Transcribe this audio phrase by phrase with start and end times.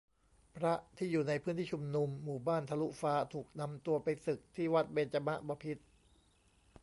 [0.57, 5.83] พระที่อยู่ในพื้นที่ชุมนุม หมู่บ้านทะลุฟ้า ถูกนำตัวไปสึก ที่วัดเบญจมบพิตร